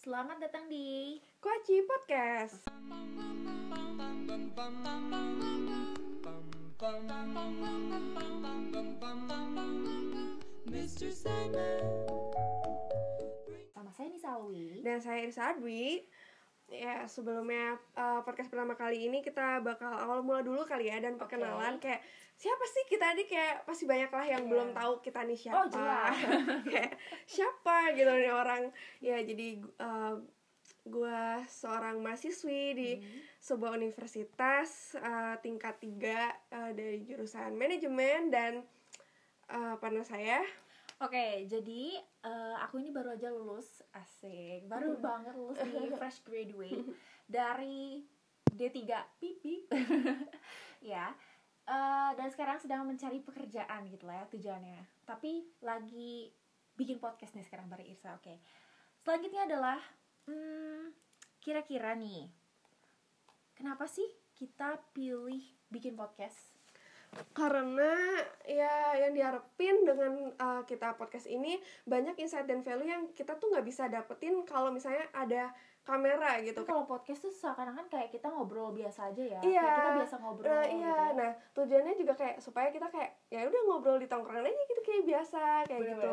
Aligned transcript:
Selamat 0.00 0.40
datang 0.40 0.64
di 0.72 1.20
Kuaci 1.44 1.84
Podcast. 1.84 2.72
Mr. 10.72 11.12
Sandman. 11.12 11.84
sama 13.76 13.92
saya 13.92 14.08
Nisa 14.08 14.40
Alwi. 14.40 14.80
Dan 14.80 15.04
saya 15.04 15.20
Irsa 15.20 15.52
Adwi. 15.52 16.08
Ya, 16.70 17.02
sebelumnya 17.04 17.74
uh, 17.92 18.22
podcast 18.22 18.46
pertama 18.46 18.72
kali 18.72 19.10
ini 19.10 19.20
kita 19.20 19.58
bakal 19.58 19.90
awal 19.90 20.22
mula 20.22 20.38
dulu 20.40 20.62
kali 20.62 20.86
ya 20.86 21.02
dan 21.02 21.18
perkenalan 21.18 21.76
kayak 21.76 21.98
siapa 22.38 22.62
sih 22.64 22.86
kita 22.86 23.10
nih 23.12 23.26
kayak 23.26 23.66
pasti 23.66 23.84
banyak 23.84 24.06
lah 24.06 24.22
yang 24.24 24.46
Iya. 24.46 24.50
belum 24.54 24.68
tahu 24.70 24.92
kita 25.00 25.26
nih 25.26 25.34
siapa. 25.36 25.56
Oh, 25.56 25.66
jelas. 25.66 26.14
kayak 26.70 26.94
siapa 27.26 27.90
gitu 27.92 28.06
nih 28.08 28.30
orang. 28.30 28.62
Ya, 29.02 29.18
jadi 29.18 29.48
uh, 29.82 30.22
gua 30.86 31.42
seorang 31.44 31.98
mahasiswi 31.98 32.62
di 32.72 32.90
Hmm. 32.96 33.18
sebuah 33.42 33.74
universitas 33.74 34.94
uh, 34.94 35.36
tingkat 35.38 35.74
3 35.74 35.90
uh, 36.54 36.70
dari 36.70 37.02
jurusan 37.02 37.50
manajemen 37.52 38.30
dan 38.30 38.62
uh, 39.48 39.74
partner 39.76 40.06
saya 40.06 40.38
Oke, 41.00 41.48
jadi 41.48 41.96
eh, 41.96 42.56
aku 42.60 42.76
ini 42.76 42.92
baru 42.92 43.16
aja 43.16 43.32
lulus, 43.32 43.80
asik, 43.96 44.68
baru 44.68 45.00
banget 45.00 45.32
lulus 45.32 45.56
di 45.64 45.72
fresh 45.96 46.20
graduate 46.20 46.92
dari 47.24 48.04
D3 48.52 48.76
pipi, 49.16 49.64
ya. 50.92 51.08
Eh, 51.64 52.10
dan 52.20 52.28
sekarang 52.28 52.60
sedang 52.60 52.84
mencari 52.84 53.24
pekerjaan 53.24 53.88
gitu 53.88 54.04
lah 54.04 54.20
ya 54.20 54.26
tujuannya. 54.28 55.08
Tapi 55.08 55.48
lagi 55.64 56.28
bikin 56.76 57.00
podcast 57.00 57.32
nih 57.32 57.48
sekarang 57.48 57.72
bareng 57.72 57.88
Irsa. 57.88 58.20
Oke. 58.20 58.36
Selanjutnya 59.00 59.48
adalah 59.48 59.80
hmm, 60.28 60.92
kira-kira 61.40 61.96
nih, 61.96 62.28
kenapa 63.56 63.88
sih 63.88 64.04
kita 64.36 64.76
pilih 64.92 65.40
bikin 65.72 65.96
podcast? 65.96 66.59
Karena 67.30 67.90
ya 68.44 68.74
yang 68.96 69.12
diharapin 69.12 69.82
dengan 69.82 70.12
uh, 70.36 70.62
kita 70.62 70.94
podcast 70.94 71.26
ini 71.26 71.58
banyak 71.82 72.14
insight 72.16 72.46
dan 72.46 72.62
value 72.62 72.86
yang 72.86 73.02
kita 73.10 73.34
tuh 73.34 73.50
nggak 73.50 73.66
bisa 73.66 73.86
dapetin 73.86 74.42
kalau 74.42 74.70
misalnya 74.70 75.02
ada 75.10 75.50
kamera 75.80 76.38
gitu 76.38 76.60
Kan 76.60 76.68
kalau 76.68 76.84
podcast 76.84 77.18
tuh 77.20 77.32
seakan-akan 77.32 77.88
kayak 77.88 78.12
kita 78.12 78.28
ngobrol 78.28 78.70
biasa 78.70 79.10
aja 79.10 79.22
ya. 79.26 79.40
Iya. 79.40 79.58
Kayak 79.58 79.74
kita 79.74 79.90
biasa 79.96 80.14
ngobrol 80.20 80.46
nah 80.46 80.62
gitu 80.62 80.76
iya 80.76 80.92
ya. 80.92 81.06
nah 81.16 81.30
tujuannya 81.50 81.94
juga 81.96 82.12
kayak 82.14 82.36
supaya 82.38 82.68
kita 82.68 82.86
kayak 82.86 83.10
ya 83.26 83.40
udah 83.42 83.60
ngobrol 83.64 83.96
di 83.96 84.06
tongkrongan 84.06 84.44
aja 84.44 84.62
gitu 84.62 84.82
kayak 84.84 85.04
biasa 85.08 85.40
kayak 85.66 85.80
Bener, 85.80 85.90
gitu. 85.96 86.10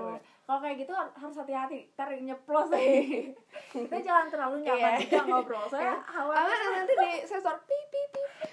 Kalau 0.48 0.59
kayak 0.64 0.78
gitu 0.80 0.92
har- 0.95 1.11
harus 1.14 1.36
hati-hati, 1.36 1.80
ntar 1.94 2.09
nyeplos 2.16 2.70
kita 3.76 3.98
jangan 4.00 4.26
terlalu 4.32 4.56
nyaman 4.64 4.92
Iya. 4.95 5.00
juga 5.04 5.22
ngobrol. 5.28 5.64
Soalnya 5.67 5.95
Iya. 6.00 6.39
Aman 6.39 6.58
nanti 6.73 6.94
di 6.95 7.11
sensor 7.23 7.56
pi 7.61 7.76
pi 7.76 7.86
pi 7.86 7.87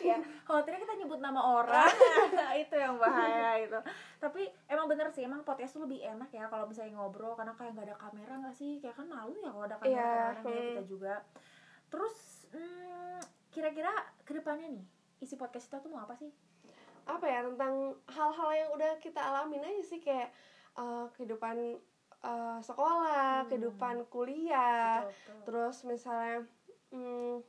ya, 0.04 0.20
khawatirnya 0.46 0.84
kita 0.84 0.94
nyebut 1.00 1.20
nama 1.24 1.40
orang. 1.64 1.88
itu 2.62 2.74
yang 2.76 3.00
bahaya 3.00 3.64
itu. 3.64 3.78
Tapi 4.20 4.52
emang 4.68 4.86
bener 4.86 5.08
sih, 5.08 5.24
emang 5.24 5.40
podcast 5.40 5.74
tuh 5.74 5.88
lebih 5.88 6.04
enak 6.04 6.28
ya 6.28 6.46
kalau 6.52 6.68
misalnya 6.68 7.00
ngobrol 7.00 7.32
karena 7.32 7.56
kayak 7.56 7.72
nggak 7.72 7.88
ada 7.88 7.96
kamera 7.96 8.34
nggak 8.44 8.56
sih? 8.56 8.78
Kayak 8.84 9.00
kan 9.00 9.06
malu 9.08 9.34
ya 9.40 9.50
kalau 9.50 9.64
ada 9.64 9.76
kamera 9.80 10.04
kadang-kadang 10.04 10.44
ya 10.44 10.60
hmm. 10.60 10.68
kita 10.76 10.84
juga. 10.84 11.14
Terus 11.88 12.16
hmm, 12.52 13.20
kira-kira 13.48 13.92
ke 14.22 14.32
depannya 14.36 14.68
nih 14.76 14.84
isi 15.18 15.40
podcast 15.40 15.72
kita 15.72 15.80
tuh 15.80 15.88
mau 15.88 16.04
apa 16.04 16.14
sih? 16.14 16.28
apa 17.04 17.28
ya 17.28 17.44
tentang 17.44 17.92
hal-hal 18.08 18.50
yang 18.56 18.70
udah 18.72 18.96
kita 18.96 19.20
alamin 19.20 19.60
aja 19.60 19.84
sih 19.84 20.00
kayak 20.00 20.32
uh, 20.72 21.04
kehidupan 21.12 21.76
uh, 22.24 22.56
sekolah 22.64 23.44
Hmm. 23.44 23.48
kehidupan 23.52 24.08
kuliah 24.08 25.04
Betul, 25.04 25.12
betul. 25.12 25.40
terus 25.44 25.76
misalnya 25.84 26.48
hmm, 26.88 27.44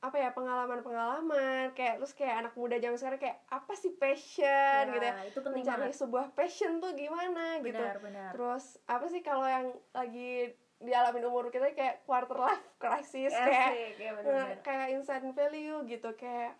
apa 0.00 0.16
ya 0.16 0.32
pengalaman-pengalaman 0.32 1.72
kayak 1.72 1.96
terus 1.96 2.12
kayak 2.12 2.40
anak 2.40 2.54
muda 2.54 2.76
zaman 2.76 2.96
sekarang 2.96 3.20
kayak 3.20 3.38
apa 3.46 3.72
sih 3.74 3.92
passion 3.92 4.82
Ya, 4.82 4.90
gitu 4.90 5.04
ya 5.04 5.14
itu 5.24 5.38
penting 5.38 5.60
mencari 5.60 5.80
banget. 5.86 5.98
sebuah 5.98 6.26
passion 6.32 6.72
tuh 6.78 6.92
gimana 6.94 7.44
gitu 7.58 7.76
Benar, 7.76 8.00
benar. 8.00 8.30
terus 8.32 8.64
apa 8.84 9.06
sih 9.06 9.20
kalau 9.20 9.44
yang 9.44 9.66
lagi 9.90 10.52
dialamin 10.78 11.24
umur 11.24 11.48
kita 11.48 11.70
kayak 11.70 12.00
quarter 12.02 12.32
life 12.34 12.64
crisis 12.76 13.30
kayak 13.30 13.68
Asik, 13.70 13.94
ya 13.94 14.10
Nah, 14.10 14.16
benar-benar. 14.18 14.56
kayak 14.62 14.86
insight 14.90 15.24
value 15.26 15.78
gitu 15.84 16.08
kayak 16.14 16.56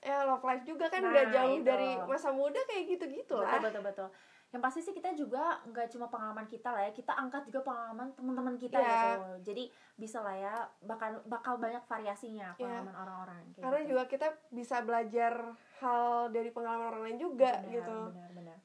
ya 0.00 0.24
love 0.24 0.40
life 0.40 0.64
juga 0.64 0.88
kan 0.88 1.00
Nah, 1.00 1.28
jauh 1.28 1.54
itu. 1.54 1.62
dari 1.62 1.96
masa 2.02 2.28
muda 2.30 2.60
kayak 2.64 2.84
gitu-gitu 2.90 3.36
lah 3.36 3.56
betul 3.56 3.68
betul 3.70 3.82
betul 3.84 4.08
yang 4.48 4.62
pasti 4.62 4.80
sih 4.80 4.94
kita 4.94 5.10
juga 5.12 5.58
nggak 5.66 5.90
cuma 5.90 6.06
pengalaman 6.06 6.46
kita 6.46 6.70
lah 6.70 6.78
ya 6.80 6.92
kita 6.92 7.10
angkat 7.10 7.42
juga 7.44 7.66
pengalaman 7.66 8.14
teman-teman 8.14 8.54
kita 8.54 8.78
Iya. 8.78 8.86
gitu 8.86 9.10
jadi 9.44 9.64
bisa 9.94 10.18
lah 10.20 10.32
ya 10.32 10.54
bakal 10.80 11.18
bakal 11.24 11.58
banyak 11.58 11.82
variasinya 11.84 12.54
pengalaman 12.54 12.94
orang-orang 12.94 13.42
Iya. 13.50 13.60
karena 13.60 13.78
gitu. 13.80 13.90
juga 13.90 14.02
kita 14.06 14.26
bisa 14.50 14.76
belajar 14.80 15.32
hal 15.80 16.04
dari 16.30 16.48
pengalaman 16.48 16.86
orang 16.88 17.02
lain 17.02 17.18
juga 17.18 17.50
Benar, 17.60 17.72
gitu 17.72 17.98
benar 18.08 18.30
benar 18.32 18.58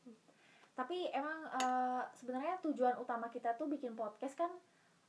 tapi 0.72 0.98
emang 1.10 1.40
eh, 1.58 2.02
sebenarnya 2.14 2.56
tujuan 2.62 2.96
utama 2.96 3.28
kita 3.28 3.52
tuh 3.54 3.66
bikin 3.66 3.92
podcast 3.94 4.38
kan 4.38 4.52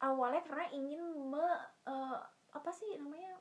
awalnya 0.01 0.41
karena 0.43 0.67
ingin 0.73 0.99
me 1.29 1.45
eh, 1.85 2.19
apa 2.51 2.71
sih 2.71 2.97
namanya 2.97 3.37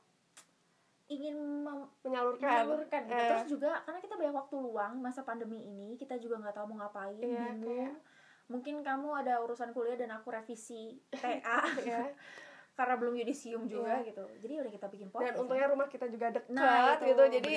ingin 1.10 1.66
menyalurkan, 2.00 2.46
menyalurkan 2.64 3.02
gitu. 3.04 3.14
Eh, 3.16 3.28
terus 3.28 3.46
juga 3.50 3.82
karena 3.82 3.98
kita 3.98 4.14
banyak 4.14 4.30
waktu 4.32 4.56
luang 4.56 4.92
masa 4.96 5.20
pandemi 5.20 5.58
ini 5.60 5.94
kita 5.94 6.14
juga 6.16 6.38
nggak 6.38 6.54
tahu 6.54 6.70
mau 6.70 6.86
ngapain 6.86 7.18
Iya, 7.18 7.50
bingung. 7.50 7.66
kayak- 7.66 7.98
mungkin 8.46 8.74
kamu 8.80 9.08
ada 9.16 9.38
urusan 9.40 9.70
kuliah 9.70 9.94
dan 9.94 10.10
aku 10.12 10.26
revisi 10.28 10.98
TA 11.08 11.66
ya. 11.84 12.02
karena 12.78 12.94
belum 12.96 13.12
yudisium 13.14 13.66
juga 13.66 13.98
Iya. 13.98 14.08
gitu. 14.08 14.24
Jadi 14.40 14.54
udah 14.56 14.72
kita 14.72 14.86
bikin 14.88 15.06
dan 15.06 15.12
podcast 15.12 15.36
untungnya 15.36 15.66
rumah 15.68 15.86
kita 15.86 16.06
juga 16.06 16.26
dekat 16.30 16.48
nah 16.50 16.94
itu. 16.96 17.04
gitu 17.08 17.22
jadi 17.32 17.52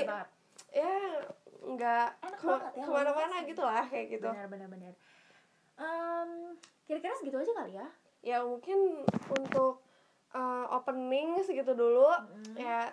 ya 0.69 0.93
nggak 1.63 2.07
ke- 2.35 2.65
ya, 2.75 2.83
ke 2.83 2.89
mana-mana 2.91 3.35
gitu 3.43 3.61
lah 3.61 3.85
kayak 3.85 4.07
gitu. 4.11 4.27
Benar 4.27 4.47
benar 4.47 4.67
benar. 4.67 4.93
Em, 5.75 6.29
kira-kira 6.83 7.13
segitu 7.15 7.37
aja 7.37 7.53
kali 7.55 7.73
ya? 7.73 7.87
Ya 8.21 8.37
mungkin 8.41 9.01
untuk 9.31 9.81
uh, 10.31 10.65
opening 10.71 11.37
segitu 11.39 11.71
dulu. 11.71 12.05
Mm-mm. 12.05 12.53
ya 12.55 12.91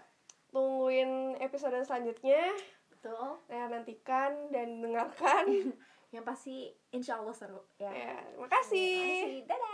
tungguin 0.51 1.39
episode 1.39 1.79
selanjutnya. 1.83 2.53
Betul. 2.91 3.41
Ya 3.49 3.67
nantikan 3.71 4.53
dan 4.53 4.85
dengarkan. 4.85 5.47
Yang 6.15 6.25
pasti 6.27 6.57
insya 6.91 7.23
Allah 7.23 7.35
seru. 7.35 7.63
Ya. 7.79 7.91
Ya 7.91 8.15
terima 8.35 8.51
kasih. 8.51 8.95
Terima 8.99 9.07
kasih. 9.07 9.41
dadah 9.47 9.70